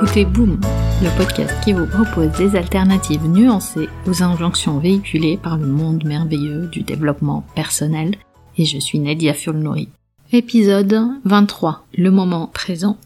écoutez 0.00 0.24
Boom, 0.24 0.60
le 1.02 1.16
podcast 1.16 1.52
qui 1.64 1.72
vous 1.72 1.86
propose 1.86 2.30
des 2.38 2.54
alternatives 2.54 3.26
nuancées 3.26 3.88
aux 4.06 4.22
injonctions 4.22 4.78
véhiculées 4.78 5.36
par 5.36 5.56
le 5.58 5.66
monde 5.66 6.04
merveilleux 6.04 6.68
du 6.68 6.82
développement 6.82 7.44
personnel. 7.56 8.14
Et 8.56 8.64
je 8.64 8.78
suis 8.78 9.00
Nadia 9.00 9.34
Fulnori. 9.34 9.88
Épisode 10.30 10.96
23. 11.24 11.84
Le 11.96 12.12
moment 12.12 12.46
présent. 12.46 12.96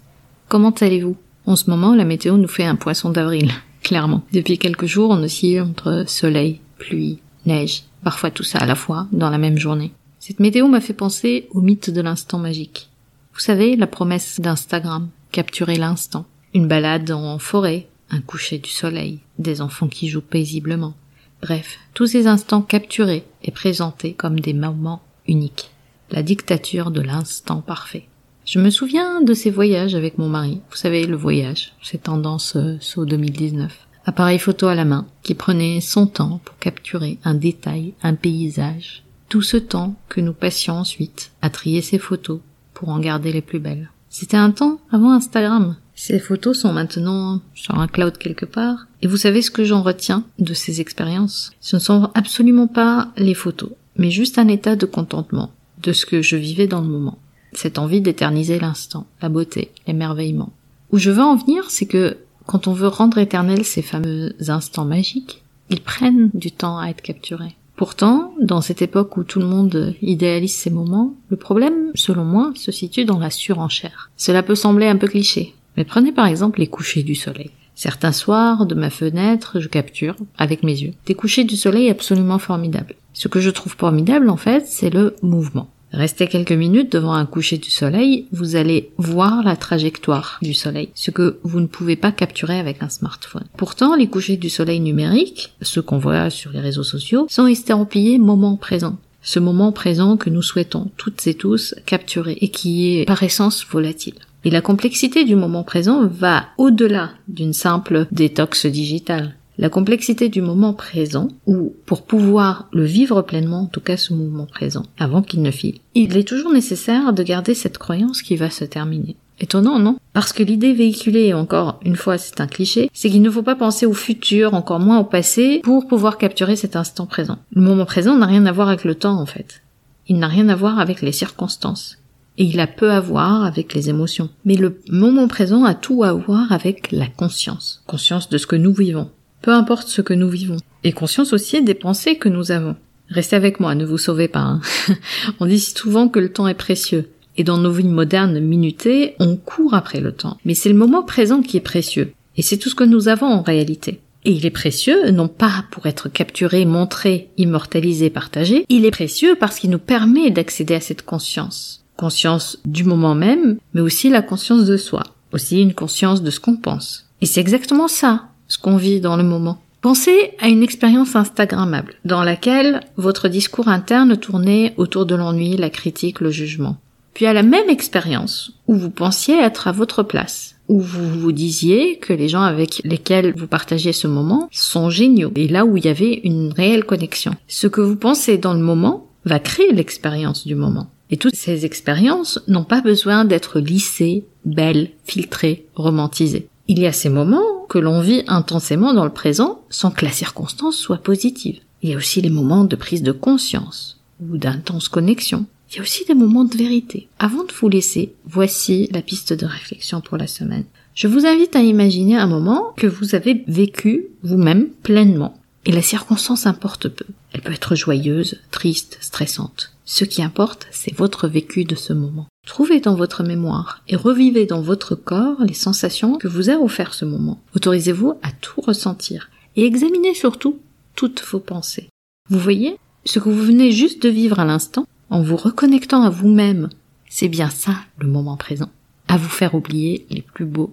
Comment 0.49 0.75
allez-vous? 0.83 1.17
En 1.47 1.57
ce 1.57 1.71
moment, 1.71 1.95
la 1.95 2.05
météo 2.05 2.37
nous 2.37 2.47
fait 2.47 2.67
un 2.67 2.77
poisson 2.77 3.09
d'avril, 3.09 3.53
clairement. 3.83 4.23
Depuis 4.35 4.59
quelques 4.59 4.85
jours, 4.85 5.13
on 5.13 5.23
oscille 5.23 5.63
entre 5.63 6.05
soleil, 6.07 6.61
pluie, 6.77 7.21
neige, 7.47 7.85
parfois 8.05 8.31
tout 8.31 8.45
ça 8.45 8.59
à 8.59 8.67
la 8.67 8.75
fois, 8.75 9.07
dans 9.13 9.31
la 9.31 9.39
même 9.39 9.57
journée. 9.57 9.93
Cette 10.19 10.41
météo 10.41 10.69
m'a 10.69 10.83
fait 10.83 10.93
penser 10.93 11.49
au 11.53 11.63
mythe 11.63 11.89
de 11.89 12.03
l'instant 12.03 12.39
magique. 12.39 12.91
Vous 13.33 13.41
savez, 13.41 13.77
la 13.77 13.87
promesse 13.87 14.41
d'Instagram, 14.41 15.09
capturer 15.31 15.77
l'instant. 15.77 16.27
Une 16.55 16.69
balade 16.69 17.11
en 17.11 17.39
forêt, 17.39 17.89
un 18.11 18.21
coucher 18.21 18.59
du 18.59 18.69
soleil, 18.69 19.21
des 19.39 19.63
enfants 19.63 19.89
qui 19.89 20.09
jouent 20.09 20.21
paisiblement. 20.21 20.95
Bref, 21.41 21.79
tous 21.95 22.07
ces 22.07 22.27
instants 22.27 22.61
capturés 22.61 23.25
et 23.43 23.51
présentés 23.51 24.13
comme 24.13 24.39
des 24.39 24.53
moments 24.53 25.03
uniques. 25.27 25.71
La 26.11 26.23
dictature 26.23 26.91
de 26.91 27.01
l'instant 27.01 27.63
parfait. 27.63 28.07
Je 28.45 28.59
me 28.59 28.71
souviens 28.71 29.23
de 29.23 29.33
ces 29.33 29.51
voyages 29.51 29.95
avec 29.95 30.19
mon 30.19 30.29
mari. 30.29 30.61
Vous 30.71 30.77
savez, 30.77 31.07
le 31.07 31.17
voyage, 31.17 31.73
c'est 31.81 32.03
tendance 32.03 32.57
euh, 32.57 32.77
saut 32.81 33.07
2019. 33.07 33.87
Appareil 34.05 34.39
photo 34.39 34.67
à 34.67 34.75
la 34.75 34.85
main, 34.85 35.07
qui 35.23 35.35
prenait 35.35 35.81
son 35.81 36.07
temps 36.07 36.41
pour 36.45 36.59
capturer 36.59 37.19
un 37.25 37.35
détail, 37.35 37.95
un 38.03 38.15
paysage. 38.15 39.05
Tout 39.31 39.43
ce 39.43 39.57
temps 39.57 39.95
que 40.09 40.21
nous 40.21 40.35
passions 40.35 40.75
ensuite 40.75 41.31
à 41.41 41.49
trier 41.49 41.81
ces 41.81 41.99
photos 41.99 42.41
pour 42.75 42.91
en 42.91 42.99
garder 42.99 43.33
les 43.33 43.41
plus 43.43 43.61
belles. 43.61 43.91
C'était 44.11 44.37
un 44.37 44.51
temps 44.51 44.81
avant 44.91 45.13
Instagram. 45.13 45.77
Ces 45.95 46.19
photos 46.19 46.61
sont 46.61 46.73
maintenant 46.73 47.41
sur 47.55 47.79
un 47.79 47.87
cloud 47.87 48.19
quelque 48.19 48.47
part. 48.47 48.87
Et 49.03 49.07
vous 49.07 49.17
savez 49.17 49.43
ce 49.43 49.51
que 49.51 49.65
j'en 49.65 49.83
retiens 49.83 50.25
de 50.39 50.55
ces 50.55 50.81
expériences? 50.81 51.53
Ce 51.61 51.77
ne 51.77 51.81
sont 51.81 52.11
absolument 52.15 52.67
pas 52.67 53.13
les 53.17 53.35
photos, 53.35 53.71
mais 53.97 54.11
juste 54.11 54.39
un 54.39 54.49
état 54.49 54.77
de 54.77 54.87
contentement 54.87 55.51
de 55.83 55.93
ce 55.93 56.07
que 56.07 56.23
je 56.23 56.37
vivais 56.37 56.67
dans 56.67 56.81
le 56.81 56.89
moment. 56.89 57.19
Cette 57.53 57.79
envie 57.79 58.01
d'éterniser 58.01 58.59
l'instant, 58.59 59.07
la 59.21 59.29
beauté, 59.29 59.73
l'émerveillement. 59.87 60.53
Où 60.91 60.99
je 60.99 61.11
veux 61.11 61.23
en 61.23 61.37
venir, 61.37 61.71
c'est 61.71 61.87
que 61.87 62.17
quand 62.47 62.67
on 62.67 62.73
veut 62.73 62.89
rendre 62.89 63.19
éternels 63.19 63.65
ces 63.65 63.83
fameux 63.83 64.35
instants 64.49 64.85
magiques, 64.85 65.43
ils 65.71 65.81
prennent 65.81 66.31
du 66.35 66.51
temps 66.51 66.79
à 66.79 66.89
être 66.89 67.03
capturés. 67.03 67.57
Pourtant, 67.77 68.35
dans 68.41 68.61
cette 68.61 68.83
époque 68.83 69.17
où 69.17 69.25
tout 69.25 69.39
le 69.39 69.47
monde 69.47 69.95
idéalise 70.03 70.55
ces 70.55 70.71
moments, 70.71 71.15
le 71.31 71.37
problème, 71.37 71.91
selon 71.95 72.25
moi, 72.25 72.53
se 72.55 72.71
situe 72.71 73.05
dans 73.05 73.19
la 73.19 73.31
surenchère. 73.31 74.11
Cela 74.17 74.43
peut 74.43 74.55
sembler 74.55 74.87
un 74.87 74.97
peu 74.97 75.09
cliché, 75.09 75.55
mais 75.77 75.85
prenez 75.85 76.13
par 76.13 76.27
exemple 76.27 76.61
les 76.61 76.67
couchers 76.67 77.03
du 77.03 77.15
soleil. 77.15 77.51
Certains 77.75 78.13
soirs, 78.13 78.67
de 78.67 78.75
ma 78.75 78.91
fenêtre, 78.91 79.61
je 79.61 79.69
capture, 79.69 80.15
avec 80.39 80.63
mes 80.63 80.77
yeux, 80.77 80.93
des 81.07 81.15
couchers 81.15 81.45
du 81.45 81.57
soleil 81.57 81.89
absolument 81.89 82.39
formidables. 82.39 82.95
Ce 83.15 83.29
que 83.29 83.41
je 83.41 83.51
trouve 83.51 83.75
formidable, 83.77 84.29
en 84.29 84.37
fait, 84.37 84.67
c'est 84.67 84.91
le 84.91 85.17
mouvement. 85.23 85.69
Restez 85.93 86.27
quelques 86.27 86.53
minutes 86.53 86.91
devant 86.93 87.13
un 87.13 87.27
coucher 87.27 87.59
du 87.59 87.69
soleil, 87.69 88.27
vous 88.33 88.57
allez 88.57 88.91
voir 88.97 89.43
la 89.43 89.57
trajectoire 89.57 90.39
du 90.41 90.55
soleil, 90.55 90.89
ce 90.95 91.11
que 91.11 91.39
vous 91.43 91.61
ne 91.61 91.67
pouvez 91.67 91.97
pas 91.97 92.13
capturer 92.13 92.59
avec 92.59 92.83
un 92.83 92.89
smartphone. 92.89 93.45
Pourtant, 93.59 93.95
les 93.95 94.07
couchers 94.07 94.39
du 94.39 94.49
soleil 94.49 94.81
numériques, 94.81 95.53
ceux 95.61 95.83
qu'on 95.83 95.99
voit 95.99 96.31
sur 96.31 96.51
les 96.53 96.61
réseaux 96.61 96.83
sociaux, 96.83 97.27
sont 97.29 97.47
estampillés 97.47 98.19
moment 98.19 98.57
présent. 98.57 98.97
Ce 99.23 99.39
moment 99.39 99.71
présent 99.71 100.17
que 100.17 100.31
nous 100.31 100.43
souhaitons 100.43 100.91
toutes 100.97 101.27
et 101.27 101.35
tous 101.35 101.75
capturer 101.85 102.39
et 102.41 102.49
qui 102.49 102.97
est 102.97 103.05
par 103.05 103.23
essence 103.23 103.65
volatile. 103.67 104.15
Et 104.45 104.51
la 104.51 104.61
complexité 104.61 105.25
du 105.25 105.37
moment 105.37 105.63
présent 105.63 106.07
va 106.07 106.47
au-delà 106.59 107.11
d'une 107.29 107.53
simple 107.53 108.07
détox 108.11 108.67
digitale. 108.67 109.35
La 109.59 109.69
complexité 109.69 110.29
du 110.29 110.41
moment 110.41 110.73
présent, 110.73 111.29
ou 111.47 111.75
pour 111.87 112.03
pouvoir 112.03 112.69
le 112.73 112.85
vivre 112.85 113.23
pleinement, 113.23 113.63
en 113.63 113.67
tout 113.67 113.81
cas 113.81 113.97
ce 113.97 114.15
moment 114.15 114.47
présent, 114.47 114.85
avant 114.99 115.23
qu'il 115.23 115.43
ne 115.43 115.51
file, 115.51 115.79
il 115.95 116.17
est 116.17 116.27
toujours 116.27 116.53
nécessaire 116.53 117.13
de 117.13 117.23
garder 117.23 117.55
cette 117.55 117.79
croyance 117.79 118.23
qui 118.23 118.35
va 118.37 118.51
se 118.51 118.65
terminer. 118.65 119.15
Étonnant, 119.39 119.79
non? 119.79 119.99
Parce 120.13 120.33
que 120.33 120.43
l'idée 120.43 120.73
véhiculée, 120.73 121.35
encore 121.35 121.81
une 121.85 121.97
fois 121.97 122.17
c'est 122.17 122.41
un 122.41 122.47
cliché, 122.47 122.91
c'est 122.93 123.11
qu'il 123.11 123.23
ne 123.23 123.31
faut 123.31 123.43
pas 123.43 123.57
penser 123.57 123.87
au 123.87 123.93
futur, 123.93 124.55
encore 124.55 124.81
moins 124.81 124.99
au 124.99 125.05
passé, 125.05 125.61
pour 125.63 125.87
pouvoir 125.87 126.17
capturer 126.17 126.57
cet 126.57 126.75
instant 126.75 127.07
présent. 127.07 127.39
Le 127.53 127.63
moment 127.63 127.85
présent 127.85 128.17
n'a 128.17 128.27
rien 128.27 128.47
à 128.47 128.53
voir 128.53 128.69
avec 128.69 128.85
le 128.85 128.95
temps 128.95 129.21
en 129.21 129.27
fait. 129.27 129.63
Il 130.09 130.19
n'a 130.19 130.29
rien 130.29 130.49
à 130.49 130.57
voir 130.57 130.79
avec 130.79 131.03
les 131.03 131.13
circonstances 131.13 131.99
et 132.39 132.45
il 132.45 132.61
a 132.61 132.67
peu 132.67 132.91
à 132.91 133.01
voir 133.01 133.45
avec 133.45 133.75
les 133.75 133.91
émotions. 133.91 134.31
Mais 134.45 134.57
le 134.57 134.81
moment 134.89 135.29
présent 135.29 135.65
a 135.65 135.75
tout 135.75 136.05
à 136.05 136.13
voir 136.13 136.51
avec 136.51 136.91
la 136.93 137.07
conscience. 137.07 137.83
Conscience 137.87 138.29
de 138.29 138.39
ce 138.39 138.47
que 138.47 138.57
nous 138.57 138.73
vivons. 138.73 139.11
Peu 139.43 139.53
importe 139.53 139.89
ce 139.89 140.03
que 140.03 140.15
nous 140.15 140.29
vivons. 140.29 140.57
Et 140.85 140.93
conscience 140.93 141.33
aussi 141.33 141.63
des 141.63 141.75
pensées 141.75 142.17
que 142.17 142.29
nous 142.29 142.51
avons. 142.51 142.77
Restez 143.09 143.37
avec 143.37 143.61
moi, 143.61 143.75
ne 143.75 143.85
vous 143.85 143.99
sauvez 143.99 144.29
pas. 144.29 144.41
Hein. 144.41 144.61
on 145.41 145.47
dit 145.47 145.61
souvent 145.61 146.09
que 146.09 146.21
le 146.21 146.33
temps 146.33 146.49
est 146.49 146.55
précieux. 146.55 147.11
Et 147.37 147.45
dans 147.45 147.59
nos 147.59 147.73
vies 147.73 147.85
modernes 147.85 148.41
minutées, 148.41 149.15
on 149.19 149.37
court 149.37 149.75
après 149.75 150.01
le 150.01 150.13
temps. 150.13 150.39
Mais 150.45 150.55
c'est 150.55 150.69
le 150.69 150.75
moment 150.75 151.03
présent 151.03 151.43
qui 151.43 151.57
est 151.57 151.61
précieux. 151.61 152.13
Et 152.37 152.43
c'est 152.43 152.57
tout 152.57 152.71
ce 152.71 152.75
que 152.75 152.85
nous 152.85 153.09
avons 153.09 153.27
en 153.27 153.43
réalité. 153.43 154.01
Et 154.25 154.33
il 154.33 154.47
est 154.47 154.51
précieux, 154.51 155.11
non 155.11 155.29
pas 155.29 155.65
pour 155.71 155.87
être 155.87 156.09
capturé, 156.09 156.65
montré, 156.65 157.29
immortalisé, 157.39 158.09
partagé, 158.09 158.65
il 158.69 158.87
est 158.87 158.93
précieux 158.93 159.35
parce 159.39 159.59
qu'il 159.59 159.71
nous 159.71 159.79
permet 159.79 160.31
d'accéder 160.31 160.75
à 160.75 160.81
cette 160.81 161.03
conscience 161.03 161.82
conscience 161.97 162.59
du 162.65 162.85
moment 162.85 163.15
même, 163.15 163.59
mais 163.75 163.81
aussi 163.81 164.11
la 164.11 164.23
conscience 164.23 164.65
de 164.65 164.77
soi, 164.77 165.03
aussi 165.33 165.61
une 165.61 165.75
conscience 165.75 166.23
de 166.23 166.31
ce 166.31 166.41
qu'on 166.41 166.57
pense. 166.57 167.07
Et 167.21 167.27
c'est 167.27 167.41
exactement 167.41 167.89
ça, 167.89 168.29
ce 168.49 168.59
qu'on 168.59 168.77
vit 168.77 169.01
dans 169.01 169.17
le 169.17 169.23
moment. 169.23 169.59
Pensez 169.81 170.33
à 170.41 170.49
une 170.49 170.63
expérience 170.63 171.17
instagrammable, 171.17 171.95
dans 172.05 172.23
laquelle 172.23 172.83
votre 172.97 173.29
discours 173.29 173.69
interne 173.69 174.17
tournait 174.17 174.75
autour 174.77 175.07
de 175.07 175.17
l'ennui, 175.17 175.57
la 175.57 175.71
critique, 175.71 176.21
le 176.21 176.31
jugement. 176.31 176.77
Puis 177.15 177.27
à 177.27 177.33
la 177.33 177.43
même 177.43 177.69
expérience, 177.69 178.53
où 178.69 178.75
vous 178.75 178.91
pensiez 178.91 179.39
être 179.39 179.69
à 179.69 179.73
votre 179.73 180.03
place, 180.03 180.55
où 180.69 180.81
vous 180.81 181.09
vous 181.21 181.33
disiez 181.33 181.99
que 181.99 182.13
les 182.13 182.29
gens 182.29 182.43
avec 182.43 182.81
lesquels 182.85 183.35
vous 183.37 183.47
partagez 183.47 183.93
ce 183.93 184.07
moment 184.07 184.49
sont 184.51 184.89
géniaux, 184.89 185.33
et 185.35 185.49
là 185.49 185.65
où 185.65 185.77
il 185.77 185.85
y 185.85 185.89
avait 185.89 186.21
une 186.25 186.53
réelle 186.53 186.85
connexion. 186.85 187.35
Ce 187.49 187.67
que 187.67 187.81
vous 187.81 187.97
pensez 187.97 188.39
dans 188.39 188.55
le 188.55 188.61
moment 188.61 189.09
va 189.25 189.39
créer 189.39 189.73
l'expérience 189.73 190.47
du 190.47 190.55
moment. 190.55 190.89
Et 191.13 191.19
toutes 191.19 191.37
ces 191.37 191.67
expériences 191.67 192.41
n'ont 192.49 192.65
pas 192.65 192.81
besoin 192.81 193.27
d'être 193.27 193.61
lissées, 193.61 194.25
belles, 194.47 194.91
filtrées, 195.05 195.67
romantisées. 195.75 196.49
Il 196.69 196.79
y 196.79 196.87
a 196.87 196.93
ces 196.93 197.11
moments 197.11 197.67
que 197.69 197.79
l'on 197.79 198.01
vit 198.01 198.25
intensément 198.29 198.95
dans 198.95 199.05
le 199.05 199.13
présent 199.13 199.61
sans 199.69 199.91
que 199.91 200.07
la 200.07 200.11
circonstance 200.11 200.77
soit 200.77 201.03
positive. 201.03 201.61
Il 201.83 201.91
y 201.91 201.95
a 201.95 201.99
aussi 201.99 202.23
les 202.23 202.31
moments 202.31 202.65
de 202.65 202.77
prise 202.77 203.03
de 203.03 203.13
conscience 203.13 204.01
ou 204.21 204.39
d'intense 204.39 204.89
connexion. 204.89 205.45
Il 205.71 205.77
y 205.77 205.79
a 205.81 205.83
aussi 205.83 206.07
des 206.07 206.15
moments 206.15 206.45
de 206.45 206.57
vérité. 206.57 207.09
Avant 207.19 207.45
de 207.45 207.53
vous 207.53 207.69
laisser, 207.69 208.15
voici 208.25 208.89
la 208.91 209.03
piste 209.03 209.35
de 209.35 209.45
réflexion 209.45 210.01
pour 210.01 210.17
la 210.17 210.27
semaine. 210.27 210.65
Je 210.95 211.09
vous 211.09 211.27
invite 211.27 211.55
à 211.57 211.61
imaginer 211.61 212.17
un 212.17 212.27
moment 212.27 212.73
que 212.79 212.87
vous 212.87 213.15
avez 213.15 213.45
vécu 213.47 214.07
vous-même 214.23 214.69
pleinement. 214.83 215.37
Et 215.67 215.73
la 215.73 215.83
circonstance 215.83 216.47
importe 216.47 216.89
peu. 216.89 217.05
Elle 217.33 217.43
peut 217.43 217.53
être 217.53 217.75
joyeuse, 217.75 218.41
triste, 218.51 218.97
stressante. 219.01 219.73
Ce 219.95 220.07
qui 220.07 220.23
importe, 220.23 220.69
c'est 220.71 220.97
votre 220.97 221.29
vécu 221.29 221.65
de 221.65 221.75
ce 221.75 221.93
moment. 221.93 222.27
Trouvez 222.47 222.81
dans 222.81 222.95
votre 222.95 223.23
mémoire 223.23 223.83
et 223.89 223.95
revivez 223.95 224.47
dans 224.47 224.63
votre 224.63 224.95
corps 224.95 225.45
les 225.45 225.53
sensations 225.53 226.17
que 226.17 226.29
vous 226.29 226.49
a 226.49 226.55
offert 226.55 226.95
ce 226.95 227.05
moment. 227.05 227.43
Autorisez-vous 227.55 228.15
à 228.23 228.33
tout 228.41 228.63
ressentir 228.63 229.29
et 229.55 229.67
examinez 229.67 230.15
surtout 230.15 230.59
toutes 230.95 231.23
vos 231.31 231.41
pensées. 231.41 231.91
Vous 232.31 232.39
voyez, 232.39 232.79
ce 233.05 233.19
que 233.19 233.29
vous 233.29 233.45
venez 233.45 233.71
juste 233.71 234.03
de 234.03 234.09
vivre 234.09 234.41
à 234.41 234.47
l'instant, 234.47 234.87
en 235.11 235.21
vous 235.21 235.37
reconnectant 235.37 236.05
à 236.05 236.09
vous-même, 236.09 236.71
c'est 237.11 237.29
bien 237.29 237.51
ça 237.51 237.75
le 237.99 238.09
moment 238.09 238.39
présent. 238.39 238.71
À 239.09 239.19
vous 239.19 239.29
faire 239.29 239.55
oublier 239.55 240.07
les 240.09 240.23
plus 240.23 240.47
beaux 240.47 240.73